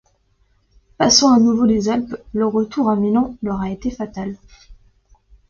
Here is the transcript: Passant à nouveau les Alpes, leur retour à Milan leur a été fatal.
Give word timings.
Passant 0.97 1.31
à 1.31 1.37
nouveau 1.39 1.63
les 1.65 1.87
Alpes, 1.87 2.15
leur 2.33 2.51
retour 2.51 2.89
à 2.89 2.95
Milan 2.95 3.37
leur 3.43 3.61
a 3.61 3.69
été 3.69 3.91
fatal. 3.91 4.35